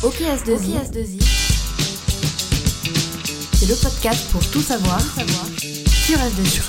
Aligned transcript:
OKS2I, 0.00 1.20
c'est 3.52 3.68
le 3.68 3.74
podcast 3.82 4.30
pour 4.30 4.48
tout 4.48 4.60
savoir, 4.60 5.00
sur 5.00 6.16
S2I. 6.16 6.60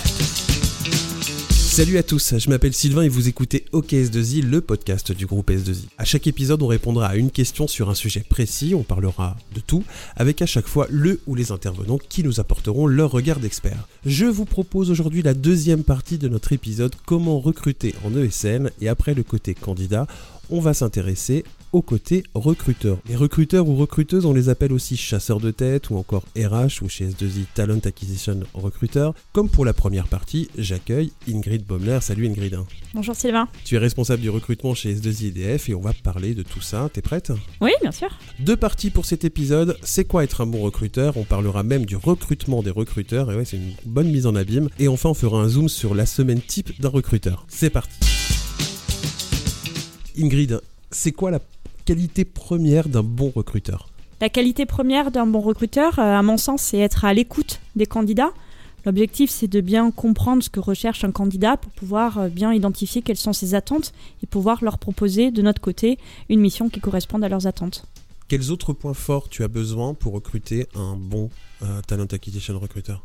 Salut 1.53 1.99
à 1.99 2.03
tous, 2.03 2.39
je 2.39 2.49
m'appelle 2.49 2.73
Sylvain 2.73 3.03
et 3.03 3.07
vous 3.07 3.27
écoutez 3.27 3.65
OKS2I, 3.71 4.41
le 4.41 4.61
podcast 4.61 5.11
du 5.11 5.27
groupe 5.27 5.51
S2I. 5.51 5.85
À 5.99 6.05
chaque 6.05 6.25
épisode, 6.25 6.63
on 6.63 6.67
répondra 6.67 7.05
à 7.05 7.17
une 7.17 7.29
question 7.29 7.67
sur 7.67 7.91
un 7.91 7.93
sujet 7.93 8.25
précis, 8.27 8.73
on 8.73 8.81
parlera 8.81 9.37
de 9.53 9.59
tout, 9.59 9.83
avec 10.15 10.41
à 10.41 10.47
chaque 10.47 10.67
fois 10.67 10.87
le 10.89 11.21
ou 11.27 11.35
les 11.35 11.51
intervenants 11.51 11.99
qui 11.99 12.23
nous 12.23 12.39
apporteront 12.39 12.87
leur 12.87 13.11
regard 13.11 13.39
d'expert. 13.39 13.87
Je 14.07 14.25
vous 14.25 14.45
propose 14.45 14.89
aujourd'hui 14.89 15.21
la 15.21 15.35
deuxième 15.35 15.83
partie 15.83 16.17
de 16.17 16.29
notre 16.29 16.51
épisode 16.51 16.95
Comment 17.05 17.39
recruter 17.39 17.93
en 18.03 18.17
ESN 18.17 18.71
et 18.81 18.89
après 18.89 19.13
le 19.13 19.21
côté 19.21 19.53
candidat, 19.53 20.07
on 20.49 20.61
va 20.61 20.73
s'intéresser 20.73 21.43
au 21.71 21.81
côté 21.81 22.23
recruteur. 22.33 22.97
Les 23.07 23.15
recruteurs 23.15 23.67
ou 23.67 23.75
recruteuses, 23.75 24.25
on 24.25 24.33
les 24.33 24.49
appelle 24.49 24.73
aussi 24.73 24.97
chasseurs 24.97 25.39
de 25.39 25.51
tête 25.51 25.89
ou 25.89 25.97
encore 25.97 26.23
RH 26.37 26.81
ou 26.81 26.89
chez 26.89 27.07
S2I 27.07 27.45
Talent 27.53 27.79
Acquisition 27.83 28.39
Recruteur. 28.53 29.13
Comme 29.33 29.49
pour 29.49 29.65
la 29.65 29.73
première 29.73 30.07
partie, 30.07 30.49
j'accueille 30.57 31.11
Ingrid 31.27 31.65
Baumler. 31.65 31.99
Salut 32.01 32.27
Ingrid. 32.27 32.57
Bonjour 32.93 33.15
Sylvain. 33.15 33.47
Tu 33.65 33.75
es 33.75 33.77
responsable 33.77 34.21
du 34.21 34.29
recrutement 34.29 34.73
chez 34.73 34.95
S2I 34.95 35.27
EDF 35.27 35.69
et 35.69 35.75
on 35.75 35.81
va 35.81 35.93
parler 35.93 36.33
de 36.33 36.43
tout 36.43 36.61
ça. 36.61 36.89
T'es 36.91 37.01
prête? 37.01 37.31
Oui, 37.61 37.71
bien 37.81 37.91
sûr. 37.91 38.09
Deux 38.39 38.57
parties 38.57 38.89
pour 38.89 39.05
cet 39.05 39.23
épisode. 39.23 39.77
C'est 39.83 40.05
quoi 40.05 40.23
être 40.23 40.41
un 40.41 40.45
bon 40.45 40.61
recruteur? 40.61 41.17
On 41.17 41.23
parlera 41.23 41.63
même 41.63 41.85
du 41.85 41.95
recrutement 41.95 42.63
des 42.63 42.71
recruteurs. 42.71 43.31
Et 43.31 43.35
ouais, 43.35 43.45
c'est 43.45 43.57
une 43.57 43.73
bonne 43.85 44.09
mise 44.09 44.25
en 44.25 44.35
abîme. 44.35 44.69
Et 44.79 44.87
enfin, 44.87 45.09
on 45.09 45.13
fera 45.13 45.41
un 45.41 45.47
zoom 45.47 45.69
sur 45.69 45.93
la 45.93 46.05
semaine 46.05 46.41
type 46.41 46.81
d'un 46.81 46.89
recruteur. 46.89 47.45
C'est 47.47 47.69
parti. 47.69 47.99
Ingrid, 50.17 50.59
c'est 50.91 51.11
quoi 51.11 51.31
la 51.31 51.39
qualité 51.89 52.23
première 52.23 52.87
d'un 52.87 53.01
bon 53.01 53.31
recruteur 53.35 53.89
La 54.21 54.29
qualité 54.29 54.67
première 54.67 55.09
d'un 55.09 55.25
bon 55.25 55.39
recruteur, 55.39 55.97
euh, 55.97 56.19
à 56.19 56.21
mon 56.21 56.37
sens, 56.37 56.61
c'est 56.61 56.77
être 56.77 57.03
à 57.03 57.15
l'écoute 57.15 57.61
des 57.75 57.87
candidats. 57.87 58.31
L'objectif, 58.85 59.31
c'est 59.31 59.47
de 59.47 59.59
bien 59.59 59.89
comprendre 59.89 60.43
ce 60.43 60.51
que 60.51 60.59
recherche 60.59 61.03
un 61.03 61.09
candidat 61.09 61.57
pour 61.57 61.71
pouvoir 61.71 62.19
euh, 62.19 62.29
bien 62.29 62.53
identifier 62.53 63.01
quelles 63.01 63.17
sont 63.17 63.33
ses 63.33 63.55
attentes 63.55 63.91
et 64.21 64.27
pouvoir 64.27 64.63
leur 64.63 64.77
proposer 64.77 65.31
de 65.31 65.41
notre 65.41 65.61
côté 65.61 65.97
une 66.29 66.41
mission 66.41 66.69
qui 66.69 66.79
corresponde 66.79 67.23
à 67.23 67.27
leurs 67.27 67.47
attentes. 67.47 67.87
Quels 68.27 68.51
autres 68.51 68.73
points 68.73 68.93
forts 68.93 69.27
tu 69.27 69.43
as 69.43 69.47
besoin 69.47 69.95
pour 69.95 70.13
recruter 70.13 70.67
un 70.75 70.95
bon 70.95 71.31
euh, 71.63 71.81
talent 71.87 72.05
acquisition 72.05 72.59
recruteur? 72.59 73.03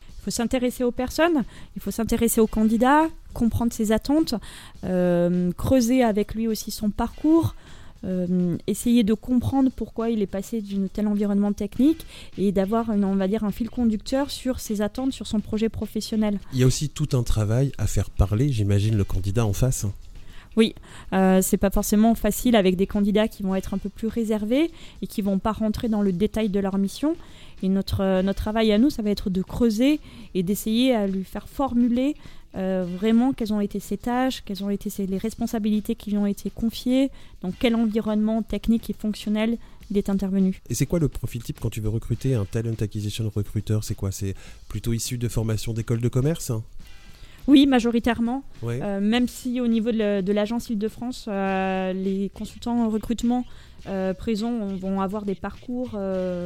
Il 0.00 0.24
faut 0.24 0.32
s'intéresser 0.32 0.82
aux 0.82 0.90
personnes, 0.90 1.44
il 1.76 1.82
faut 1.82 1.92
s'intéresser 1.92 2.40
aux 2.40 2.48
candidats, 2.48 3.06
comprendre 3.32 3.72
ses 3.72 3.92
attentes, 3.92 4.34
euh, 4.82 5.52
creuser 5.52 6.02
avec 6.02 6.34
lui 6.34 6.48
aussi 6.48 6.72
son 6.72 6.90
parcours, 6.90 7.54
euh, 8.04 8.56
essayer 8.66 9.02
de 9.02 9.14
comprendre 9.14 9.70
pourquoi 9.74 10.10
il 10.10 10.22
est 10.22 10.26
passé 10.26 10.60
d'un 10.60 10.86
tel 10.92 11.06
environnement 11.06 11.52
technique 11.52 12.06
et 12.38 12.52
d'avoir, 12.52 12.88
on 12.90 13.16
va 13.16 13.28
dire, 13.28 13.44
un 13.44 13.50
fil 13.50 13.70
conducteur 13.70 14.30
sur 14.30 14.60
ses 14.60 14.82
attentes, 14.82 15.12
sur 15.12 15.26
son 15.26 15.40
projet 15.40 15.68
professionnel. 15.68 16.38
Il 16.52 16.58
y 16.58 16.62
a 16.62 16.66
aussi 16.66 16.88
tout 16.88 17.08
un 17.12 17.22
travail 17.22 17.72
à 17.78 17.86
faire 17.86 18.10
parler, 18.10 18.50
j'imagine, 18.50 18.96
le 18.96 19.04
candidat 19.04 19.46
en 19.46 19.52
face. 19.52 19.86
Oui, 20.56 20.74
euh, 21.12 21.40
c'est 21.42 21.56
pas 21.56 21.70
forcément 21.70 22.14
facile 22.14 22.56
avec 22.56 22.76
des 22.76 22.86
candidats 22.86 23.28
qui 23.28 23.42
vont 23.42 23.54
être 23.54 23.74
un 23.74 23.78
peu 23.78 23.88
plus 23.88 24.08
réservés 24.08 24.70
et 25.02 25.06
qui 25.06 25.22
vont 25.22 25.38
pas 25.38 25.52
rentrer 25.52 25.88
dans 25.88 26.02
le 26.02 26.12
détail 26.12 26.48
de 26.48 26.60
leur 26.60 26.78
mission. 26.78 27.16
Et 27.62 27.68
notre, 27.68 28.02
euh, 28.02 28.22
notre 28.22 28.42
travail 28.42 28.72
à 28.72 28.78
nous, 28.78 28.90
ça 28.90 29.02
va 29.02 29.10
être 29.10 29.30
de 29.30 29.42
creuser 29.42 30.00
et 30.34 30.42
d'essayer 30.42 30.94
à 30.94 31.06
lui 31.06 31.24
faire 31.24 31.48
formuler 31.48 32.14
euh, 32.56 32.86
vraiment 32.98 33.32
quelles 33.32 33.52
ont 33.52 33.60
été 33.60 33.80
ses 33.80 33.96
tâches, 33.96 34.42
quelles 34.44 34.62
ont 34.62 34.70
été 34.70 34.90
les 35.06 35.18
responsabilités 35.18 35.96
qui 35.96 36.10
lui 36.10 36.18
ont 36.18 36.26
été 36.26 36.50
confiées, 36.50 37.10
dans 37.42 37.50
quel 37.50 37.74
environnement 37.74 38.42
technique 38.42 38.90
et 38.90 38.92
fonctionnel 38.92 39.58
il 39.90 39.98
est 39.98 40.08
intervenu. 40.08 40.60
Et 40.70 40.74
c'est 40.74 40.86
quoi 40.86 40.98
le 40.98 41.08
profil 41.08 41.42
type 41.42 41.58
quand 41.60 41.70
tu 41.70 41.80
veux 41.80 41.88
recruter 41.88 42.34
un 42.34 42.44
talent 42.44 42.74
acquisition 42.80 43.30
recruteur? 43.34 43.84
C'est 43.84 43.94
quoi? 43.94 44.12
C'est 44.12 44.34
plutôt 44.68 44.92
issu 44.92 45.18
de 45.18 45.28
formation 45.28 45.72
d'école 45.72 46.00
de 46.00 46.08
commerce? 46.08 46.52
Oui, 47.46 47.66
majoritairement. 47.66 48.42
Euh, 48.64 49.00
même 49.00 49.28
si 49.28 49.60
au 49.60 49.66
niveau 49.66 49.92
de 49.92 50.32
l'agence 50.32 50.70
Île-de-France, 50.70 51.26
euh, 51.28 51.92
les 51.92 52.30
consultants 52.34 52.84
en 52.84 52.88
recrutement 52.88 53.44
euh, 53.86 54.14
présents 54.14 54.66
vont 54.76 55.02
avoir 55.02 55.24
des 55.24 55.34
parcours 55.34 55.98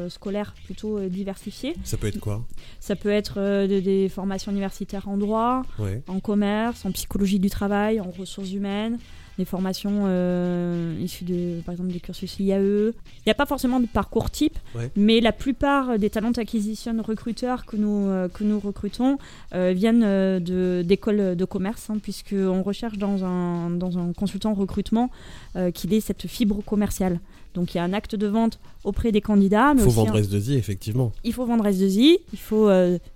scolaires 0.09 0.55
plutôt 0.65 1.01
diversifiés. 1.09 1.75
Ça 1.85 1.97
peut 1.97 2.09
être 2.09 2.21
quoi? 2.21 2.45
Ça 2.81 2.97
peut 2.97 3.11
être 3.11 3.67
des 3.67 4.09
formations 4.09 4.51
universitaires 4.51 5.09
en 5.09 5.17
droit, 5.17 5.63
en 6.09 6.21
commerce, 6.21 6.85
en 6.85 6.93
psychologie 6.93 7.39
du 7.39 7.51
travail, 7.51 8.01
en 8.01 8.11
ressources 8.11 8.53
humaines, 8.53 8.99
des 9.39 9.45
formations 9.45 10.05
euh, 10.07 10.99
issues 11.01 11.25
de, 11.25 11.61
par 11.65 11.73
exemple, 11.73 11.93
des 11.93 12.01
cursus 12.01 12.39
IAE. 12.41 12.59
Il 12.59 13.23
n'y 13.27 13.31
a 13.31 13.35
pas 13.35 13.47
forcément 13.47 13.81
de 13.81 13.87
parcours 13.87 14.31
type, 14.31 14.59
mais 14.97 15.21
la 15.21 15.33
plupart 15.33 15.99
des 15.99 16.11
talents 16.11 16.33
acquisition 16.37 17.01
recruteurs 17.03 17.65
que 17.65 17.77
nous, 17.77 18.09
euh, 18.09 18.29
que 18.29 18.45
nous 18.45 18.59
recrutons 18.59 19.19
euh, 19.55 19.73
viennent 19.75 20.41
d'écoles 20.83 21.37
de, 21.37 21.45
commerce, 21.45 21.89
hein, 21.89 21.99
puisqu'on 22.03 22.63
recherche 22.63 22.99
dans 22.99 23.25
un, 23.25 23.71
dans 23.71 23.99
un 23.99 24.13
consultant 24.13 24.53
recrutement 24.53 25.11
qu'il 25.75 25.95
ait 25.95 26.01
cette 26.01 26.27
fibre 26.27 26.63
commerciale. 26.65 27.21
Donc 27.59 27.75
il 27.75 27.79
y 27.79 27.81
a 27.81 27.85
un 27.85 27.93
acte 27.93 28.15
de 28.15 28.27
vente 28.27 28.59
auprès 28.85 29.13
des 29.13 29.21
candidats. 29.21 29.75
Il 29.77 29.83
faut 29.83 29.91
vendre 29.91 30.19
S2I, 30.19 30.57
effectivement. 30.57 31.13
Il 31.25 31.33
faut 31.33 31.45
vendre 31.45 31.67
S2I, 31.67 32.19
il 32.33 32.39
faut 32.39 32.71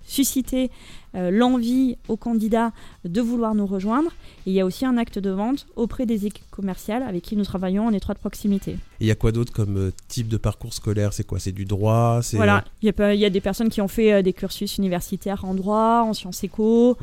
susciter 0.05 0.69
euh, 1.15 1.29
l'envie 1.29 1.95
aux 2.07 2.17
candidats 2.17 2.71
de 3.05 3.21
vouloir 3.21 3.53
nous 3.53 3.67
rejoindre. 3.67 4.09
Et 4.47 4.49
il 4.49 4.53
y 4.53 4.59
a 4.59 4.65
aussi 4.65 4.83
un 4.83 4.97
acte 4.97 5.19
de 5.19 5.29
vente 5.29 5.67
auprès 5.75 6.07
des 6.07 6.25
équipes 6.25 6.49
commerciales 6.49 7.03
avec 7.03 7.21
qui 7.21 7.35
nous 7.35 7.43
travaillons 7.43 7.85
en 7.85 7.93
étroite 7.93 8.17
proximité. 8.17 8.71
Et 8.71 8.77
il 9.01 9.07
y 9.07 9.11
a 9.11 9.15
quoi 9.15 9.31
d'autre 9.31 9.53
comme 9.53 9.77
euh, 9.77 9.91
type 10.07 10.27
de 10.27 10.37
parcours 10.37 10.73
scolaire? 10.73 11.13
C'est 11.13 11.23
quoi? 11.23 11.37
C'est 11.37 11.51
du 11.51 11.65
droit? 11.65 12.21
Voilà, 12.33 12.63
il 12.81 12.91
y, 12.91 13.25
a, 13.25 13.29
des 13.29 13.41
personnes 13.41 13.69
qui 13.69 13.79
ont 13.79 13.87
fait 13.87 14.11
euh, 14.11 14.21
des 14.23 14.33
cursus 14.33 14.79
universitaires 14.79 15.45
en 15.45 15.53
droit, 15.53 16.03
en 16.03 16.15
sciences 16.15 16.43
éco, 16.43 16.97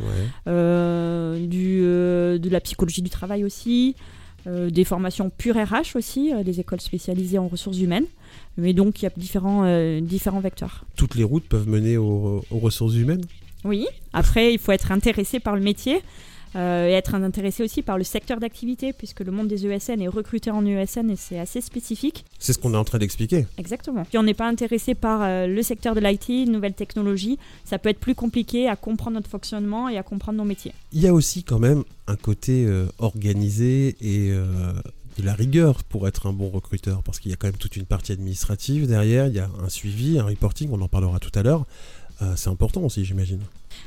du, 0.46 1.80
de 1.82 2.48
la 2.50 2.60
psychologie 2.60 3.02
du 3.02 3.10
travail 3.10 3.44
aussi. 3.44 3.94
Des 4.46 4.84
formations 4.84 5.30
pure 5.30 5.56
RH 5.56 5.96
aussi, 5.96 6.32
des 6.44 6.60
écoles 6.60 6.80
spécialisées 6.80 7.38
en 7.38 7.48
ressources 7.48 7.78
humaines. 7.78 8.06
Mais 8.56 8.72
donc, 8.72 9.00
il 9.00 9.04
y 9.04 9.08
a 9.08 9.12
différents, 9.16 10.00
différents 10.00 10.40
vecteurs. 10.40 10.84
Toutes 10.96 11.14
les 11.14 11.24
routes 11.24 11.44
peuvent 11.44 11.68
mener 11.68 11.96
aux 11.96 12.42
ressources 12.50 12.94
humaines? 12.94 13.24
Oui, 13.64 13.86
après, 14.12 14.54
il 14.54 14.58
faut 14.58 14.72
être 14.72 14.92
intéressé 14.92 15.40
par 15.40 15.54
le 15.54 15.62
métier. 15.62 16.00
Euh, 16.56 16.88
et 16.88 16.92
être 16.92 17.14
intéressé 17.14 17.62
aussi 17.62 17.82
par 17.82 17.96
le 17.96 18.04
secteur 18.04 18.40
d'activité, 18.40 18.92
puisque 18.92 19.20
le 19.20 19.30
monde 19.30 19.48
des 19.48 19.66
ESN 19.66 20.00
est 20.00 20.08
recruté 20.08 20.50
en 20.50 20.64
ESN 20.66 21.10
et 21.10 21.16
c'est 21.16 21.38
assez 21.38 21.60
spécifique. 21.60 22.24
C'est 22.38 22.52
ce 22.52 22.58
qu'on 22.58 22.74
est 22.74 22.76
en 22.76 22.84
train 22.84 22.98
d'expliquer. 22.98 23.46
Exactement. 23.56 24.04
Si 24.10 24.18
on 24.18 24.22
n'est 24.22 24.34
pas 24.34 24.48
intéressé 24.48 24.94
par 24.94 25.22
euh, 25.22 25.46
le 25.46 25.62
secteur 25.62 25.94
de 25.94 26.00
l'IT, 26.00 26.48
nouvelles 26.48 26.74
technologies, 26.74 27.38
ça 27.64 27.78
peut 27.78 27.88
être 27.88 28.00
plus 28.00 28.14
compliqué 28.14 28.68
à 28.68 28.76
comprendre 28.76 29.14
notre 29.14 29.30
fonctionnement 29.30 29.88
et 29.88 29.96
à 29.96 30.02
comprendre 30.02 30.38
nos 30.38 30.44
métiers. 30.44 30.72
Il 30.92 31.00
y 31.00 31.06
a 31.06 31.14
aussi 31.14 31.44
quand 31.44 31.58
même 31.58 31.84
un 32.08 32.16
côté 32.16 32.64
euh, 32.66 32.86
organisé 32.98 33.96
et 34.00 34.30
de 34.30 35.26
la 35.26 35.34
rigueur 35.34 35.84
pour 35.84 36.08
être 36.08 36.26
un 36.26 36.32
bon 36.32 36.50
recruteur, 36.50 37.02
parce 37.02 37.20
qu'il 37.20 37.30
y 37.30 37.34
a 37.34 37.36
quand 37.36 37.48
même 37.48 37.56
toute 37.56 37.76
une 37.76 37.84
partie 37.84 38.12
administrative 38.12 38.86
derrière, 38.86 39.26
il 39.26 39.34
y 39.34 39.38
a 39.38 39.48
un 39.62 39.68
suivi, 39.68 40.18
un 40.18 40.24
reporting, 40.24 40.70
on 40.72 40.80
en 40.80 40.88
parlera 40.88 41.18
tout 41.18 41.36
à 41.38 41.42
l'heure. 41.42 41.66
Euh, 42.22 42.34
c'est 42.36 42.50
important 42.50 42.82
aussi, 42.82 43.04
j'imagine. 43.04 43.40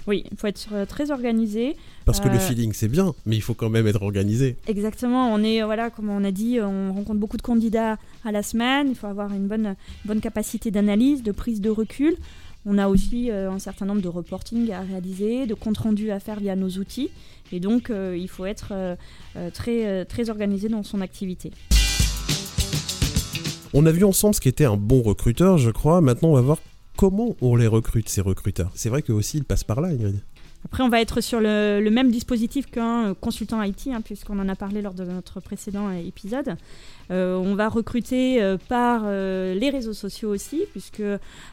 Oui, 0.07 0.25
il 0.31 0.37
faut 0.37 0.47
être 0.47 0.67
euh, 0.73 0.85
très 0.85 1.11
organisé. 1.11 1.75
Parce 2.05 2.19
que 2.19 2.27
le 2.27 2.35
euh, 2.35 2.39
feeling, 2.39 2.73
c'est 2.73 2.87
bien, 2.87 3.13
mais 3.25 3.35
il 3.35 3.41
faut 3.41 3.53
quand 3.53 3.69
même 3.69 3.87
être 3.87 4.01
organisé. 4.01 4.57
Exactement. 4.67 5.33
On 5.33 5.41
est, 5.43 5.61
voilà, 5.63 5.89
comme 5.89 6.09
on 6.09 6.23
a 6.23 6.31
dit, 6.31 6.59
on 6.61 6.93
rencontre 6.93 7.19
beaucoup 7.19 7.37
de 7.37 7.41
candidats 7.41 7.97
à 8.25 8.31
la 8.31 8.43
semaine. 8.43 8.87
Il 8.89 8.95
faut 8.95 9.07
avoir 9.07 9.33
une 9.33 9.47
bonne, 9.47 9.75
bonne 10.05 10.19
capacité 10.19 10.71
d'analyse, 10.71 11.23
de 11.23 11.31
prise 11.31 11.61
de 11.61 11.69
recul. 11.69 12.15
On 12.65 12.77
a 12.77 12.87
aussi 12.87 13.29
un 13.29 13.59
certain 13.59 13.85
nombre 13.85 14.01
de 14.01 14.07
reporting 14.07 14.71
à 14.71 14.79
réaliser, 14.79 15.47
de 15.47 15.53
comptes 15.53 15.79
rendus 15.79 16.11
à 16.11 16.21
faire 16.21 16.39
via 16.39 16.55
nos 16.55 16.69
outils. 16.69 17.09
Et 17.51 17.59
donc, 17.59 17.91
il 17.91 18.29
faut 18.29 18.45
être 18.45 18.95
très, 19.53 20.05
très 20.05 20.29
organisé 20.29 20.69
dans 20.69 20.81
son 20.81 21.01
activité. 21.01 21.51
On 23.73 23.85
a 23.85 23.91
vu 23.91 24.05
ensemble 24.05 24.35
ce 24.35 24.39
qu'était 24.39 24.63
un 24.63 24.77
bon 24.77 25.01
recruteur, 25.01 25.57
je 25.57 25.71
crois. 25.71 25.99
Maintenant, 25.99 26.29
on 26.29 26.35
va 26.35 26.41
voir 26.41 26.59
comment 27.03 27.35
on 27.41 27.57
les 27.57 27.67
recrute, 27.67 28.07
ces 28.07 28.21
recruteurs? 28.21 28.71
C'est 28.75 28.87
vrai 28.87 29.01
qu'eux 29.01 29.11
aussi, 29.11 29.35
ils 29.35 29.43
passent 29.43 29.65
par 29.65 29.81
là, 29.81 29.89
Ingrid. 29.89 30.21
Après, 30.63 30.83
on 30.83 30.87
va 30.87 31.01
être 31.01 31.19
sur 31.19 31.41
le, 31.41 31.85
même 31.89 32.09
dispositif 32.09 32.67
qu'un 32.67 33.09
euh, 33.09 33.13
consultant 33.13 33.61
IT, 33.61 33.87
hein, 33.87 33.99
puisqu'on 33.99 34.39
en 34.39 34.47
a 34.47 34.55
parlé 34.55 34.81
lors 34.81 34.93
de 34.93 35.03
notre 35.03 35.41
précédent 35.41 35.89
euh, 35.89 35.95
épisode. 35.95 36.55
Euh, 37.11 37.35
on 37.35 37.55
va 37.55 37.67
recruter 37.67 38.41
par 38.69 39.03
les 39.03 39.69
réseaux 39.69 39.91
sociaux 39.91 40.29
aussi, 40.29 40.61
puisque 40.71 41.03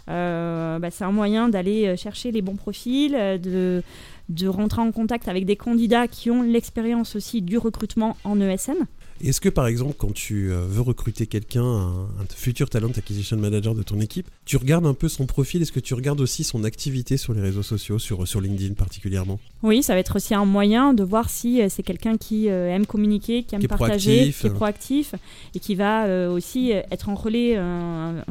bah, 0.06 0.91
c'est 0.93 1.02
un 1.02 1.11
moyen 1.11 1.49
d'aller 1.49 1.97
chercher 1.97 2.31
les 2.31 2.43
bons 2.43 2.55
profils, 2.55 3.11
de, 3.11 3.82
de 4.29 4.47
rentrer 4.47 4.82
en 4.82 4.93
contact 4.93 5.26
avec 5.26 5.47
des 5.47 5.56
candidats 5.56 6.06
qui 6.06 6.31
ont 6.31 6.43
l'expérience 6.43 7.17
aussi 7.17 7.43
du 7.43 7.58
recrutement 7.58 8.17
en 8.23 8.41
ESN. 8.41 8.87
Est-ce 9.22 9.40
que 9.40 9.50
par 9.50 9.67
exemple, 9.67 9.94
quand 9.99 10.14
tu 10.14 10.50
euh, 10.50 10.62
veux 10.67 10.81
recruter 10.81 11.26
quelqu'un, 11.26 11.62
un, 11.62 12.08
futur 12.34 12.70
talent 12.70 12.90
acquisition 12.96 13.37
manager 13.37 13.75
de 13.75 13.82
ton 13.82 14.00
équipe, 14.00 14.26
tu 14.46 14.56
regardes 14.56 14.87
un 14.87 14.94
peu 14.94 15.08
son 15.08 15.26
profil? 15.26 15.61
Est-ce 15.61 15.72
que 15.72 15.81
tu 15.81 15.93
regardes 15.93 16.20
aussi 16.20 16.43
son 16.43 16.64
activité 16.64 17.19
sur 17.19 17.34
les 17.34 17.43
réseaux 17.43 17.62
sociaux, 17.62 17.99
sur, 17.99 18.26
sur 18.26 18.40
LinkedIn 18.40 18.75
particulièrement? 18.75 19.38
Oui, 19.62 19.82
ça 19.82 19.93
va 19.93 20.00
être 20.00 20.17
aussi 20.17 20.34
un 20.34 20.46
moyen 20.46 20.94
de 20.94 21.02
voir 21.02 21.28
si 21.28 21.61
euh, 21.61 21.67
c'est 21.69 21.82
quelqu'un 21.82 22.17
qui 22.17 22.49
euh, 22.49 22.75
aime 22.75 22.87
communiquer, 22.87 23.43
qui 23.43 23.55
aime 23.55 23.67
partager, 23.67 24.32
qui 24.32 24.46
est 24.46 24.50
proactif 24.50 25.14
et 25.55 25.61
qui 25.61 25.75
va 25.75 26.31
aussi 26.31 26.70
être 26.70 27.08
en 27.08 27.14
relais, 27.14 27.56
un, 27.56 28.23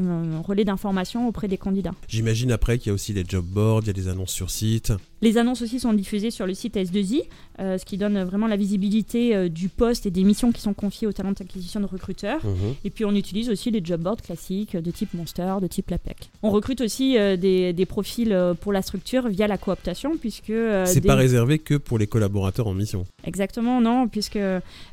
relais 0.42 0.66
d'information 0.66 1.28
auprès 1.28 1.48
des 1.48 1.58
candidats. 1.58 1.94
J'imagine 2.08 2.52
après 2.52 2.80
qu'il 2.80 2.88
y 2.88 2.92
a 2.92 2.94
aussi 2.94 3.14
des 3.14 3.24
job 3.28 3.46
boards, 3.46 3.82
il 3.84 3.88
y 3.88 3.90
a 3.92 3.94
des 3.94 4.08
annonces 4.08 4.32
sur 4.32 4.50
site. 4.50 4.92
Les 5.22 5.38
annonces 5.38 5.62
aussi 5.62 5.80
sont 5.80 5.94
diffusées 5.94 6.32
sur 6.32 6.48
le 6.48 6.54
site 6.54 6.76
S2I, 6.76 7.24
ce 7.60 7.86
qui 7.86 7.98
donne 7.98 8.24
vraiment 8.24 8.48
la 8.48 8.56
visibilité 8.56 9.50
du 9.50 9.70
poste 9.70 10.06
et 10.06 10.12
des 10.12 10.24
missions 10.24 10.52
qui 10.52 10.62
sont 10.62 10.74
confiées 10.80 11.08
aux 11.08 11.12
talents 11.12 11.34
d'acquisition 11.34 11.80
de 11.80 11.86
recruteurs. 11.86 12.44
Mhm. 12.46 12.76
Et 12.86 12.90
puis 12.90 13.06
on 13.06 13.14
utilise 13.14 13.50
aussi 13.50 13.70
les 13.70 13.82
job 13.84 14.02
boards 14.02 14.22
classiques 14.22 14.78
de 14.78 14.92
type 14.92 15.14
Monster, 15.14 15.56
de 15.62 15.68
type 15.68 15.90
LAPEC. 15.90 16.30
On 16.42 16.52
recrute 16.52 16.82
aussi 16.82 17.18
euh, 17.18 17.36
des, 17.36 17.74
des, 17.74 17.86
profils 17.86 18.32
euh, 18.32 18.54
pour 18.54 18.72
la 18.72 18.82
structure 18.82 19.28
via 19.28 19.48
la 19.48 19.58
cooptation, 19.58 20.18
puisque... 20.18 20.52
Euh, 20.52 20.86
C'est 20.86 21.02
pas 21.02 21.16
réservé 21.16 21.60
que 21.60 21.76
pour 21.76 21.98
les 21.98 22.08
collaborateurs 22.08 22.68
en 22.68 22.74
mission. 22.74 23.06
Exactement, 23.26 23.82
non, 23.82 24.08
puisque 24.08 24.40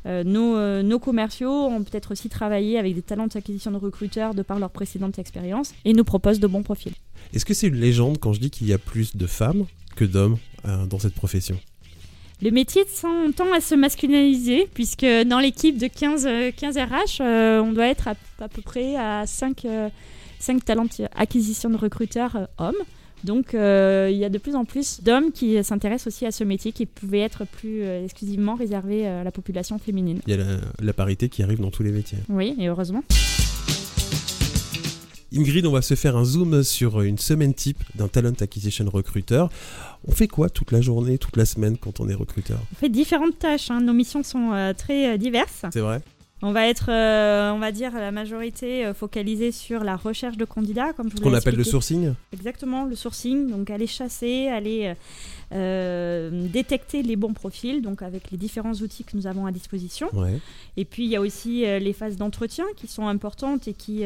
nos, 0.05 0.83
nos, 0.83 0.99
commerciaux 0.99 1.51
ont 1.67 1.83
peut-être 1.83 2.11
aussi 2.11 2.27
travaillé 2.29 2.77
avec 2.77 2.95
des 2.95 3.01
talents 3.01 3.27
d'acquisition 3.27 3.71
de 3.71 3.77
recruteurs 3.77 4.33
de 4.33 4.41
par 4.41 4.59
leur 4.59 4.69
précédente 4.69 5.19
expérience 5.19 5.73
et 5.85 5.93
nous 5.93 6.03
proposent 6.03 6.39
de 6.39 6.47
bons 6.47 6.63
profils. 6.63 6.93
Est-ce 7.33 7.45
que 7.45 7.53
c'est 7.53 7.67
une 7.67 7.79
légende 7.79 8.17
quand 8.19 8.33
je 8.33 8.39
dis 8.39 8.49
qu'il 8.49 8.67
y 8.67 8.73
a 8.73 8.77
plus 8.77 9.15
de 9.15 9.27
femmes 9.27 9.65
que 9.95 10.05
d'hommes 10.05 10.37
dans 10.89 10.99
cette 10.99 11.13
profession? 11.13 11.57
Le 12.41 12.51
métier 12.51 12.83
tend 13.35 13.51
à 13.51 13.61
se 13.61 13.75
masculiniser, 13.75 14.67
puisque 14.73 15.05
dans 15.25 15.39
l'équipe 15.39 15.77
de 15.77 15.87
15, 15.87 16.27
15 16.55 16.77
RH, 16.77 17.21
on 17.63 17.71
doit 17.71 17.87
être 17.87 18.09
à, 18.09 18.47
peu 18.47 18.61
près 18.61 18.95
à 18.95 19.25
5, 19.25 19.65
5 20.39 20.63
talents 20.65 20.85
acquisition 21.15 21.69
de 21.69 21.77
recruteurs 21.77 22.35
euh, 22.35 22.45
hommes. 22.57 22.75
Donc 23.23 23.55
euh, 23.55 24.09
il 24.11 24.17
y 24.17 24.25
a 24.25 24.29
de 24.29 24.37
plus 24.37 24.55
en 24.55 24.63
plus 24.63 25.01
d'hommes 25.01 25.31
qui 25.31 25.61
s'intéressent 25.63 26.13
aussi 26.13 26.25
à 26.25 26.31
ce 26.31 26.43
métier 26.43 26.71
qui 26.71 26.85
pouvait 26.85 27.21
être 27.21 27.45
plus 27.45 27.81
euh, 27.81 28.03
exclusivement 28.03 28.53
réservé 28.53 29.07
à 29.07 29.23
la 29.23 29.31
population 29.31 29.79
féminine. 29.79 30.19
Il 30.27 30.35
y 30.35 30.39
a 30.39 30.45
la, 30.79 30.93
parité 30.93 31.27
qui 31.27 31.41
arrive 31.41 31.59
dans 31.59 31.71
tous 31.71 31.83
les 31.83 31.91
métiers. 31.91 32.19
Oui, 32.29 32.55
et 32.59 32.67
heureusement. 32.67 33.03
Ingrid, 35.37 35.65
on 35.65 35.71
va 35.71 35.81
se 35.81 35.95
faire 35.95 36.17
un 36.17 36.25
zoom 36.25 36.63
sur 36.63 37.01
une 37.01 37.17
semaine 37.17 37.53
type 37.53 37.83
d'un 37.95 38.07
talent 38.07 38.33
acquisition 38.39 38.85
recruteur. 38.89 39.49
On 40.07 40.11
fait 40.11 40.27
quoi 40.27 40.49
toute 40.49 40.71
la 40.71 40.81
journée, 40.81 41.17
toute 41.17 41.37
la 41.37 41.45
semaine 41.45 41.77
quand 41.77 41.99
on 41.99 42.09
est 42.09 42.13
recruteur? 42.13 42.59
On 42.73 42.75
fait 42.75 42.89
différentes 42.89 43.37
tâches. 43.39 43.69
Hein. 43.71 43.81
Nos 43.81 43.93
missions 43.93 44.23
sont 44.23 44.73
très 44.77 45.17
diverses. 45.17 45.65
C'est 45.71 45.79
vrai. 45.79 46.01
On 46.43 46.51
va 46.51 46.67
être, 46.67 46.91
euh, 46.91 47.51
on 47.51 47.57
va 47.57 47.71
dire, 47.71 47.93
la 47.93 48.11
majorité 48.11 48.85
euh, 48.85 48.93
focalisée 48.93 49.51
sur 49.51 49.83
la 49.83 49.95
recherche 49.95 50.37
de 50.37 50.45
candidats, 50.45 50.93
comme 50.93 51.07
je 51.07 51.13
vous 51.13 51.17
Ce 51.17 51.23
qu'on 51.23 51.33
appelle 51.33 51.55
le 51.55 51.63
sourcing? 51.63 52.13
Exactement, 52.31 52.85
le 52.85 52.95
sourcing. 52.95 53.49
Donc, 53.49 53.71
aller 53.71 53.87
chasser, 53.87 54.47
aller 54.47 54.93
euh, 55.51 56.47
détecter 56.47 57.01
les 57.01 57.15
bons 57.15 57.33
profils, 57.33 57.81
donc 57.81 58.03
avec 58.03 58.29
les 58.29 58.37
différents 58.37 58.73
outils 58.73 59.03
que 59.03 59.17
nous 59.17 59.25
avons 59.25 59.47
à 59.47 59.51
disposition. 59.51 60.09
Et 60.75 60.85
puis, 60.85 61.05
il 61.05 61.09
y 61.09 61.15
a 61.15 61.21
aussi 61.21 61.61
les 61.61 61.93
phases 61.93 62.17
d'entretien 62.17 62.65
qui 62.75 62.85
sont 62.85 63.07
importantes 63.07 63.67
et 63.67 63.73
qui 63.73 64.03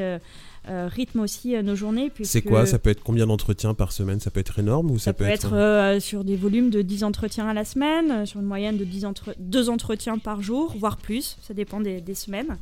euh, 0.69 0.87
rythme 0.87 1.21
aussi 1.21 1.55
euh, 1.55 1.63
nos 1.63 1.75
journées. 1.75 2.11
C'est 2.21 2.43
quoi? 2.43 2.67
Ça 2.67 2.77
peut 2.77 2.91
être 2.91 3.01
combien 3.01 3.25
d'entretiens 3.25 3.73
par 3.73 3.91
semaine? 3.91 4.19
Ça 4.19 4.29
peut 4.29 4.39
être 4.39 4.59
énorme 4.59 4.91
ou 4.91 4.99
ça, 4.99 5.11
peut, 5.11 5.23
être, 5.23 5.53
euh, 5.53 5.99
sur 5.99 6.23
des 6.23 6.35
volumes 6.35 6.69
de 6.69 6.83
10 6.83 7.03
entretiens 7.03 7.47
à 7.47 7.53
la 7.53 7.65
semaine, 7.65 8.27
sur 8.27 8.39
une 8.39 8.45
moyenne 8.45 8.77
de 8.77 8.83
10 8.83 9.05
entre... 9.05 9.33
2 9.39 9.69
entretiens 9.69 10.19
par 10.19 10.43
jour, 10.43 10.75
voire 10.77 10.97
plus, 10.97 11.37
ça 11.41 11.55
dépend 11.55 11.81
des, 11.81 12.03
semaines. 12.13 12.57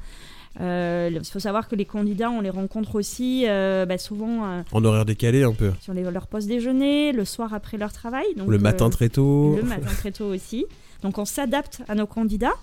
Il 0.60 1.20
faut 1.30 1.40
savoir 1.40 1.68
que 1.68 1.76
les 1.76 1.86
candidats, 1.86 2.30
on 2.30 2.40
les 2.40 2.50
rencontre 2.50 2.96
aussi 2.96 3.46
bah, 3.46 3.98
souvent. 3.98 4.64
en 4.72 4.86
horaire 4.86 5.06
décalé 5.06 5.44
un 5.44 5.54
peu. 5.54 5.72
Sur 5.82 5.94
les, 5.94 6.04
leur 6.04 6.28
poste 6.28 6.48
déjeuner, 6.48 7.12
le 7.12 7.26
soir 7.26 7.54
après 7.54 7.78
leur 7.78 7.92
travail. 7.92 8.26
Donc, 8.38 8.48
le 8.48 8.60
matin 8.60 8.90
très 8.90 9.10
tôt. 9.10 9.58
Le 9.58 9.64
matin 9.64 9.90
très 9.98 10.12
tôt 10.12 10.28
aussi. 10.28 10.66
Donc 11.02 11.18
on 11.18 11.26
s'adapte 11.26 11.82
à 11.88 11.96
nos 11.96 12.08
candidats. 12.08 12.56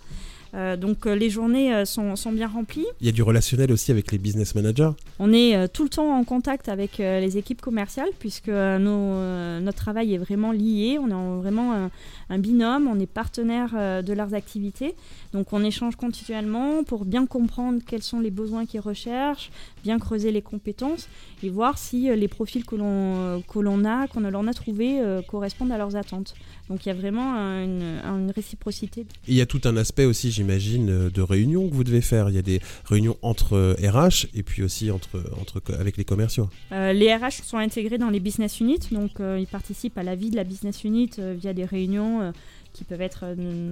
Euh, 0.56 0.76
donc 0.76 1.06
euh, 1.06 1.14
les 1.14 1.29
journées 1.29 1.75
euh, 1.75 1.85
sont, 1.85 2.14
bien 2.32 2.49
remplies. 2.49 2.87
Il 3.00 3.06
y 3.06 3.08
a 3.08 3.12
du 3.12 3.23
relationnel 3.23 3.70
aussi 3.73 3.91
avec 3.91 4.11
les 4.11 4.19
business 4.19 4.55
managers 4.55 4.93
On 5.19 5.32
est 5.32 5.69
tout 5.69 5.85
le 5.85 5.88
temps 5.88 6.17
en 6.17 6.25
contact 6.25 6.69
avec 6.69 6.99
les 6.99 7.38
équipes 7.38 7.61
commerciales 7.61 8.08
puisque 8.19 8.49
notre 8.49 9.76
travail 9.76 10.14
est 10.14 10.19
vraiment 10.19 10.53
lié. 10.53 10.99
On 11.00 11.08
est 11.08 11.41
vraiment 11.41 11.91
un, 12.31 12.38
binôme, 12.38 12.88
on 12.88 12.99
est 12.99 13.06
partenaire 13.06 14.03
de 14.03 14.12
leurs 14.12 14.35
activités. 14.35 14.94
Donc 15.32 15.53
on 15.53 15.62
échange 15.64 15.97
continuellement 15.97 16.85
pour 16.85 17.05
bien 17.05 17.26
comprendre 17.26 17.81
quels 17.87 18.03
sont 18.03 18.20
les 18.20 18.31
besoins 18.31 18.67
qu'ils 18.67 18.81
recherchent, 18.81 19.50
bien 19.85 19.99
creuser 19.99 20.32
les 20.32 20.43
compétences 20.43 21.08
et 21.43 21.50
voir 21.50 21.79
si 21.79 22.08
les 22.14 22.29
profils 22.29 22.64
que 22.64 22.76
l'on 22.76 23.85
a, 23.85 24.08
qu'on 24.08 24.20
leur 24.20 24.49
a 24.49 24.55
trouvés, 24.55 25.00
correspondent 25.29 25.73
à 25.73 25.79
leurs 25.79 25.97
attentes. 25.97 26.35
Donc 26.69 26.85
il 26.85 26.88
y 26.88 26.93
a 26.93 26.94
vraiment 26.94 27.35
une, 27.62 28.32
réciprocité. 28.35 29.06
il 29.29 29.35
y 29.35 29.41
a 29.41 29.47
tout 29.47 29.61
un 29.64 29.76
aspect 29.76 30.05
aussi, 30.05 30.31
j'imagine, 30.31 30.45
euh, 30.50 31.10
de 31.10 31.22
réunion 31.22 31.69
que 31.69 31.75
vous 31.75 31.84
devez 31.84 32.00
faire. 32.00 32.28
Il 32.28 32.34
y 32.34 32.38
a 32.38 32.43
des 32.43 32.60
réunions 32.84 33.16
entre 33.22 33.76
RH 33.82 33.87
euh, 33.94 34.08
et 34.34 34.43
puis 34.43 34.62
aussi 34.62 34.90
entre, 34.90 35.22
entre, 35.40 35.62
avec 35.75 35.96
les 35.96 36.04
commerciaux. 36.04 36.48
Euh, 36.72 36.93
les 36.93 37.14
RH 37.14 37.43
sont 37.44 37.58
intégrés 37.58 37.98
dans 37.98 38.10
les 38.10 38.20
business 38.20 38.60
units, 38.60 38.88
donc 38.93 39.12
ils 39.19 39.46
participent 39.46 39.98
à 39.98 40.02
la 40.02 40.14
vie 40.14 40.31
de 40.31 40.37
la 40.37 40.44
business 40.44 40.84
unit 40.84 41.10
via 41.19 41.52
des 41.52 41.64
réunions 41.64 42.32
qui 42.72 42.84
peuvent 42.84 43.00
être 43.00 43.25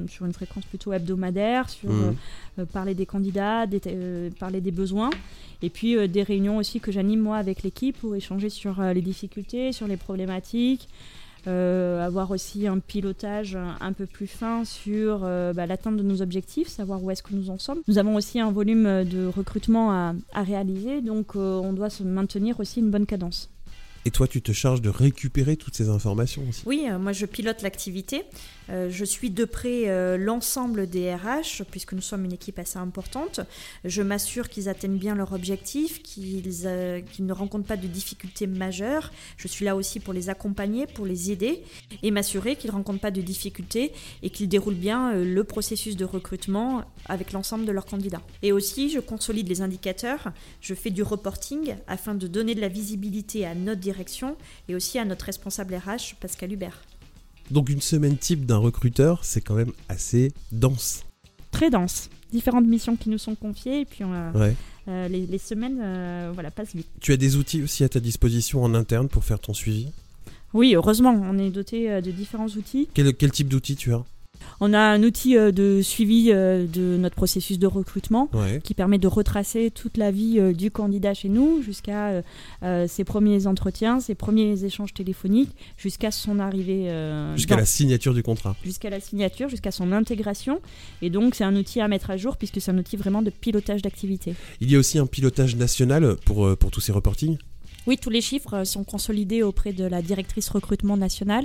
sur 0.08 0.24
une 0.24 0.32
fréquence 0.32 0.64
plutôt 0.64 0.92
hebdomadaire, 0.92 1.68
sur 1.68 1.90
mmh. 1.90 2.66
parler 2.72 2.94
des 2.94 3.06
candidats, 3.06 3.66
parler 4.38 4.60
des 4.60 4.70
besoins, 4.70 5.10
et 5.62 5.70
puis 5.70 6.08
des 6.08 6.22
réunions 6.22 6.56
aussi 6.56 6.80
que 6.80 6.90
j'anime 6.90 7.20
moi 7.20 7.36
avec 7.36 7.62
l'équipe 7.62 7.98
pour 7.98 8.14
échanger 8.14 8.48
sur 8.48 8.80
les 8.80 9.02
difficultés, 9.02 9.72
sur 9.72 9.86
les 9.86 9.96
problématiques. 9.96 10.88
Euh, 11.46 12.04
avoir 12.04 12.30
aussi 12.30 12.66
un 12.66 12.78
pilotage 12.78 13.58
un 13.80 13.92
peu 13.92 14.06
plus 14.06 14.26
fin 14.26 14.64
sur 14.64 15.20
euh, 15.24 15.52
bah, 15.52 15.66
l'atteinte 15.66 15.96
de 15.96 16.02
nos 16.02 16.22
objectifs, 16.22 16.68
savoir 16.68 17.02
où 17.02 17.10
est-ce 17.10 17.22
que 17.22 17.34
nous 17.34 17.50
en 17.50 17.58
sommes. 17.58 17.80
Nous 17.86 17.98
avons 17.98 18.16
aussi 18.16 18.40
un 18.40 18.50
volume 18.50 19.04
de 19.04 19.26
recrutement 19.26 19.92
à, 19.92 20.14
réaliser, 20.34 21.00
donc 21.00 21.36
euh, 21.36 21.58
on 21.58 21.72
doit 21.72 21.90
se 21.90 22.02
maintenir 22.02 22.60
aussi 22.60 22.80
une 22.80 22.90
bonne 22.90 23.06
cadence. 23.06 23.50
Et 24.06 24.10
toi, 24.10 24.28
tu 24.28 24.42
te 24.42 24.52
charges 24.52 24.82
de 24.82 24.90
récupérer 24.90 25.56
toutes 25.56 25.74
ces 25.74 25.88
informations 25.88 26.42
aussi 26.48 26.62
Oui, 26.66 26.86
moi 27.00 27.12
je 27.12 27.24
pilote 27.24 27.62
l'activité. 27.62 28.22
Euh, 28.70 28.88
je 28.90 29.04
suis 29.04 29.30
de 29.30 29.44
près 29.44 29.88
euh, 29.88 30.16
l'ensemble 30.16 30.88
des 30.88 31.14
RH, 31.14 31.64
puisque 31.70 31.92
nous 31.92 32.00
sommes 32.00 32.24
une 32.24 32.32
équipe 32.32 32.58
assez 32.58 32.78
importante. 32.78 33.40
Je 33.84 34.02
m'assure 34.02 34.48
qu'ils 34.48 34.68
atteignent 34.68 34.98
bien 34.98 35.14
leur 35.14 35.32
objectif, 35.32 36.00
euh, 36.18 37.00
qu'ils 37.00 37.26
ne 37.26 37.32
rencontrent 37.32 37.66
pas 37.66 37.76
de 37.76 37.86
difficultés 37.86 38.46
majeures. 38.46 39.10
Je 39.36 39.48
suis 39.48 39.64
là 39.64 39.76
aussi 39.76 40.00
pour 40.00 40.12
les 40.12 40.28
accompagner, 40.28 40.86
pour 40.86 41.06
les 41.06 41.30
aider 41.30 41.62
et 42.02 42.10
m'assurer 42.10 42.56
qu'ils 42.56 42.70
ne 42.70 42.76
rencontrent 42.76 43.00
pas 43.00 43.10
de 43.10 43.20
difficultés 43.20 43.92
et 44.22 44.30
qu'ils 44.30 44.48
déroulent 44.48 44.74
bien 44.74 45.14
le 45.14 45.44
processus 45.44 45.96
de 45.96 46.04
recrutement 46.04 46.84
avec 47.06 47.32
l'ensemble 47.32 47.64
de 47.64 47.72
leurs 47.72 47.86
candidats. 47.86 48.22
Et 48.42 48.52
aussi, 48.52 48.90
je 48.90 49.00
consolide 49.00 49.48
les 49.48 49.62
indicateurs, 49.62 50.32
je 50.60 50.74
fais 50.74 50.90
du 50.90 51.02
reporting 51.02 51.76
afin 51.86 52.14
de 52.14 52.26
donner 52.26 52.54
de 52.54 52.60
la 52.60 52.68
visibilité 52.68 53.46
à 53.46 53.54
notre 53.54 53.80
direction 53.80 53.93
et 54.68 54.74
aussi 54.74 54.98
à 54.98 55.04
notre 55.04 55.26
responsable 55.26 55.74
RH, 55.74 56.16
Pascal 56.20 56.52
Hubert. 56.52 56.82
Donc 57.50 57.68
une 57.68 57.80
semaine 57.80 58.16
type 58.16 58.46
d'un 58.46 58.56
recruteur, 58.56 59.24
c'est 59.24 59.40
quand 59.40 59.54
même 59.54 59.72
assez 59.88 60.32
dense. 60.52 61.04
Très 61.50 61.70
dense. 61.70 62.08
Différentes 62.32 62.66
missions 62.66 62.96
qui 62.96 63.10
nous 63.10 63.18
sont 63.18 63.34
confiées 63.34 63.80
et 63.80 63.84
puis 63.84 64.04
euh, 64.04 65.08
les, 65.08 65.38
semaines 65.38 65.80
euh, 65.82 66.30
voilà, 66.34 66.50
passent 66.50 66.74
vite. 66.74 66.88
Tu 67.00 67.12
as 67.12 67.16
des 67.16 67.36
outils 67.36 67.62
aussi 67.62 67.84
à 67.84 67.88
ta 67.88 68.00
disposition 68.00 68.62
en 68.64 68.74
interne 68.74 69.08
pour 69.08 69.24
faire 69.24 69.38
ton 69.38 69.54
suivi? 69.54 69.88
Oui, 70.52 70.74
heureusement, 70.74 71.12
on 71.12 71.38
est 71.38 71.50
doté 71.50 71.90
euh, 71.90 72.00
de 72.00 72.10
différents 72.10 72.48
outils. 72.48 72.88
Quel, 72.94 73.14
quel 73.14 73.30
type 73.30 73.48
d'outils 73.48 73.76
tu 73.76 73.92
as? 73.92 74.04
On 74.60 74.72
a 74.72 74.78
un 74.78 75.02
outil 75.02 75.36
euh, 75.36 75.52
de 75.52 75.82
suivi 75.82 76.30
euh, 76.30 76.66
de 76.66 76.96
notre 76.96 77.16
processus 77.16 77.58
de 77.58 77.66
recrutement 77.66 78.30
qui 78.62 78.74
permet 78.74 78.98
de 78.98 79.08
retracer 79.08 79.70
toute 79.70 79.96
la 79.96 80.10
vie 80.10 80.38
euh, 80.38 80.52
du 80.52 80.70
candidat 80.70 81.14
chez 81.14 81.28
nous 81.28 81.62
jusqu'à 81.62 82.22
ses 82.86 83.04
premiers 83.04 83.46
entretiens, 83.46 84.00
ses 84.00 84.14
premiers 84.14 84.64
échanges 84.64 84.94
téléphoniques, 84.94 85.54
jusqu'à 85.76 86.10
son 86.10 86.38
arrivée. 86.38 86.90
jusqu'à 87.34 87.56
la 87.56 87.64
signature 87.64 88.14
du 88.14 88.22
contrat. 88.22 88.56
Jusqu'à 88.64 88.90
la 88.90 89.00
signature, 89.00 89.48
jusqu'à 89.48 89.70
son 89.70 89.92
intégration. 89.92 90.60
Et 91.02 91.10
donc, 91.10 91.34
c'est 91.34 91.44
un 91.44 91.56
outil 91.56 91.80
à 91.80 91.88
mettre 91.88 92.10
à 92.10 92.16
jour 92.16 92.36
puisque 92.36 92.60
c'est 92.60 92.70
un 92.70 92.78
outil 92.78 92.96
vraiment 92.96 93.22
de 93.22 93.30
pilotage 93.30 93.82
d'activité. 93.82 94.34
Il 94.60 94.70
y 94.70 94.76
a 94.76 94.78
aussi 94.78 94.98
un 94.98 95.06
pilotage 95.06 95.56
national 95.56 96.16
pour, 96.24 96.56
pour 96.56 96.70
tous 96.70 96.80
ces 96.80 96.92
reportings? 96.92 97.38
Oui, 97.86 97.98
tous 97.98 98.10
les 98.10 98.22
chiffres 98.22 98.64
sont 98.64 98.82
consolidés 98.82 99.42
auprès 99.42 99.74
de 99.74 99.84
la 99.84 100.00
directrice 100.00 100.48
recrutement 100.48 100.96
nationale, 100.96 101.44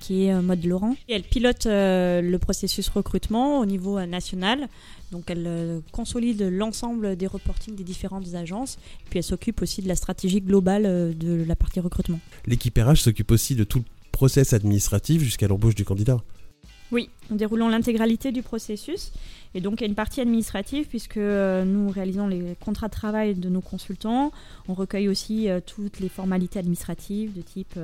qui 0.00 0.24
est 0.24 0.32
euh, 0.32 0.42
Maud 0.42 0.64
Laurent. 0.64 0.96
elle 1.08 1.22
pilote 1.22 1.66
euh, 1.66 2.20
le 2.20 2.38
processus 2.38 2.88
recrutement 2.88 3.60
au 3.60 3.66
niveau 3.66 3.98
euh, 3.98 4.06
national. 4.06 4.68
Donc 5.12 5.30
elle 5.30 5.82
consolide 5.92 6.42
l'ensemble 6.42 7.16
des 7.16 7.26
reportings 7.26 7.76
des 7.76 7.84
différentes 7.84 8.34
agences. 8.34 8.78
Puis 9.08 9.18
elle 9.18 9.24
s'occupe 9.24 9.62
aussi 9.62 9.82
de 9.82 9.88
la 9.88 9.94
stratégie 9.94 10.40
globale 10.40 11.16
de 11.16 11.44
la 11.46 11.54
partie 11.54 11.78
recrutement. 11.78 12.18
L'équipe 12.46 12.76
RH 12.76 12.96
s'occupe 12.96 13.30
aussi 13.30 13.54
de 13.54 13.62
tout 13.62 13.78
le 13.78 13.84
process 14.10 14.52
administratif 14.52 15.22
jusqu'à 15.22 15.46
l'embauche 15.46 15.76
du 15.76 15.84
candidat. 15.84 16.18
Oui, 16.92 17.10
nous 17.30 17.36
déroulons 17.36 17.68
l'intégralité 17.68 18.30
du 18.30 18.42
processus. 18.42 19.12
Et 19.54 19.60
donc, 19.60 19.80
il 19.80 19.84
y 19.84 19.86
a 19.86 19.88
une 19.88 19.96
partie 19.96 20.20
administrative, 20.20 20.86
puisque 20.86 21.16
euh, 21.16 21.64
nous 21.64 21.90
réalisons 21.90 22.28
les 22.28 22.56
contrats 22.64 22.86
de 22.86 22.92
travail 22.92 23.34
de 23.34 23.48
nos 23.48 23.60
consultants. 23.60 24.30
On 24.68 24.74
recueille 24.74 25.08
aussi 25.08 25.48
euh, 25.48 25.60
toutes 25.64 25.98
les 25.98 26.08
formalités 26.08 26.58
administratives 26.58 27.32
de 27.32 27.42
type 27.42 27.78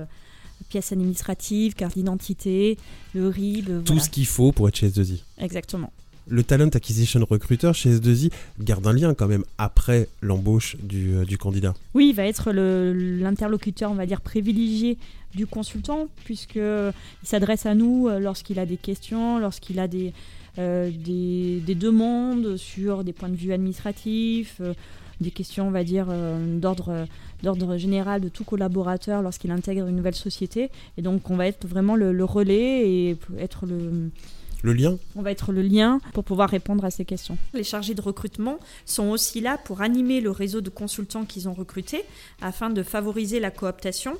euh, 0.62 0.68
pièces 0.68 0.92
administratives, 0.92 1.74
carte 1.74 1.94
d'identité, 1.94 2.78
le 3.14 3.28
RIB. 3.28 3.84
Tout 3.84 3.98
ce 3.98 4.10
qu'il 4.10 4.26
faut 4.26 4.52
pour 4.52 4.68
être 4.68 4.76
chez 4.76 4.88
S2I. 4.88 5.22
Exactement. 5.38 5.92
Le 6.28 6.44
Talent 6.44 6.68
Acquisition 6.68 7.26
Recruiter 7.28 7.72
chez 7.74 7.96
S2I 7.96 8.30
garde 8.60 8.86
un 8.86 8.92
lien 8.92 9.12
quand 9.12 9.26
même 9.26 9.44
après 9.58 10.08
l'embauche 10.20 10.76
du, 10.80 11.26
du, 11.26 11.36
candidat. 11.36 11.74
Oui, 11.94 12.10
il 12.10 12.14
va 12.14 12.26
être 12.26 12.52
l'interlocuteur, 12.52 13.90
on 13.90 13.94
va 13.94 14.06
dire, 14.06 14.20
privilégié 14.20 14.98
du 15.34 15.46
consultant, 15.46 16.06
puisqu'il 16.24 16.92
s'adresse 17.24 17.66
à 17.66 17.74
nous 17.74 18.08
lorsqu'il 18.20 18.60
a 18.60 18.66
des 18.66 18.76
questions, 18.76 19.40
lorsqu'il 19.40 19.80
a 19.80 19.88
des, 19.88 20.12
euh, 20.58 20.90
des, 20.90 21.74
demandes 21.74 22.58
sur 22.58 23.04
des 23.04 23.14
points 23.14 23.30
de 23.30 23.36
vue 23.36 23.54
administratifs, 23.54 24.56
euh, 24.60 24.74
des 25.22 25.30
questions, 25.30 25.68
on 25.68 25.70
va 25.70 25.84
dire, 25.84 26.06
euh, 26.10 26.58
d'ordre 26.58 27.06
d'ordre 27.42 27.76
général 27.76 28.20
de 28.20 28.28
tout 28.28 28.44
collaborateur 28.44 29.22
lorsqu'il 29.22 29.50
intègre 29.50 29.86
une 29.88 29.96
nouvelle 29.96 30.14
société. 30.14 30.70
Et 30.96 31.02
donc, 31.02 31.30
on 31.30 31.36
va 31.36 31.46
être 31.46 31.66
vraiment 31.66 31.96
le, 31.96 32.24
relais 32.24 32.88
et 32.88 33.16
être 33.38 33.66
le... 33.66 34.10
Le 34.62 34.72
lien 34.72 34.96
On 35.16 35.22
va 35.22 35.32
être 35.32 35.50
le 35.50 35.60
lien 35.60 36.00
pour 36.12 36.22
pouvoir 36.22 36.48
répondre 36.48 36.84
à 36.84 36.90
ces 36.92 37.04
questions. 37.04 37.36
Les 37.52 37.64
chargés 37.64 37.94
de 37.94 38.00
recrutement 38.00 38.60
sont 38.86 39.08
aussi 39.08 39.40
là 39.40 39.58
pour 39.58 39.80
animer 39.80 40.20
le 40.20 40.30
réseau 40.30 40.60
de 40.60 40.70
consultants 40.70 41.24
qu'ils 41.24 41.48
ont 41.48 41.52
recrutés 41.52 42.04
afin 42.40 42.70
de 42.70 42.84
favoriser 42.84 43.40
la 43.40 43.50
cooptation 43.50 44.16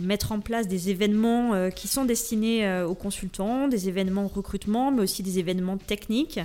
mettre 0.00 0.32
en 0.32 0.40
place 0.40 0.68
des 0.68 0.90
événements 0.90 1.54
euh, 1.54 1.70
qui 1.70 1.88
sont 1.88 2.04
destinés 2.04 2.66
euh, 2.66 2.86
aux 2.86 2.94
consultants, 2.94 3.68
des 3.68 3.88
événements 3.88 4.26
recrutement, 4.26 4.90
mais 4.90 5.02
aussi 5.02 5.22
des 5.22 5.38
événements 5.38 5.78
techniques 5.78 6.40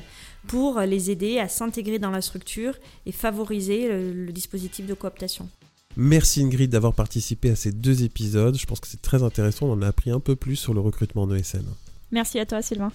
pour 0.48 0.82
les 0.82 1.10
aider 1.12 1.40
à 1.40 1.48
s'intégrer 1.48 2.00
dans 2.00 2.12
la 2.12 2.22
structure 2.22 2.76
et 3.06 3.12
favoriser 3.12 3.88
le, 3.88 4.32
dispositif 4.32 4.86
de 4.86 4.94
cooptation. 4.94 5.48
Merci 5.96 6.42
Ingrid 6.42 6.70
d'avoir 6.70 6.94
participé 6.94 7.50
à 7.50 7.56
ces 7.56 7.72
deux 7.72 8.04
épisodes. 8.04 8.58
Je 8.58 8.66
pense 8.66 8.80
que 8.80 8.88
c'est 8.88 9.02
très 9.02 9.24
intéressant. 9.24 9.68
On 9.68 9.74
en 9.74 9.82
a 9.82 9.88
appris 9.88 10.12
un 10.12 10.20
peu 10.20 10.36
plus 10.36 10.58
sur 10.58 10.74
le 10.74 10.82
recrutement 10.82 11.24
en 11.24 11.34
ESN. 11.34 11.64
Merci 12.12 12.40
à 12.40 12.46
toi 12.46 12.62
Sylvain. 12.62 12.92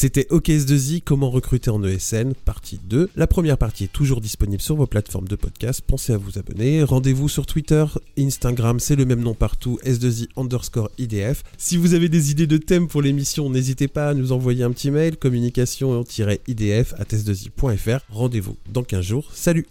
C'était 0.00 0.28
OKS2I, 0.30 1.02
comment 1.02 1.28
recruter 1.28 1.70
en 1.70 1.82
ESN, 1.82 2.32
partie 2.44 2.78
2. 2.84 3.10
La 3.16 3.26
première 3.26 3.58
partie 3.58 3.82
est 3.82 3.92
toujours 3.92 4.20
disponible 4.20 4.62
sur 4.62 4.76
vos 4.76 4.86
plateformes 4.86 5.26
de 5.26 5.34
podcast. 5.34 5.82
Pensez 5.84 6.12
à 6.12 6.16
vous 6.16 6.38
abonner. 6.38 6.84
Rendez-vous 6.84 7.28
sur 7.28 7.46
Twitter, 7.46 7.84
Instagram, 8.16 8.78
c'est 8.78 8.94
le 8.94 9.04
même 9.04 9.22
nom 9.22 9.34
partout, 9.34 9.80
S2I 9.84 10.28
underscore 10.36 10.88
IDF. 10.98 11.42
Si 11.56 11.76
vous 11.76 11.94
avez 11.94 12.08
des 12.08 12.30
idées 12.30 12.46
de 12.46 12.58
thèmes 12.58 12.86
pour 12.86 13.02
l'émission, 13.02 13.50
n'hésitez 13.50 13.88
pas 13.88 14.10
à 14.10 14.14
nous 14.14 14.30
envoyer 14.30 14.62
un 14.62 14.70
petit 14.70 14.92
mail, 14.92 15.16
communication-idf 15.16 16.94
à 16.96 17.02
s2i.fr. 17.02 17.98
Rendez-vous 18.08 18.56
dans 18.72 18.84
15 18.84 19.04
jours. 19.04 19.28
Salut 19.34 19.66